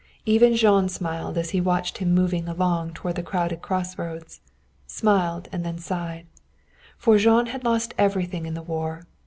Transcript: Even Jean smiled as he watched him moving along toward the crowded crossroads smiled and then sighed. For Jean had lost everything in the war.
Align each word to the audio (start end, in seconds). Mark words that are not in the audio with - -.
Even 0.25 0.55
Jean 0.55 0.89
smiled 0.89 1.37
as 1.37 1.51
he 1.51 1.61
watched 1.61 1.99
him 1.99 2.11
moving 2.15 2.47
along 2.47 2.91
toward 2.95 3.13
the 3.13 3.21
crowded 3.21 3.61
crossroads 3.61 4.41
smiled 4.87 5.47
and 5.51 5.63
then 5.63 5.77
sighed. 5.77 6.25
For 6.97 7.19
Jean 7.19 7.45
had 7.45 7.63
lost 7.63 7.93
everything 7.99 8.47
in 8.47 8.55
the 8.55 8.63
war. 8.63 9.05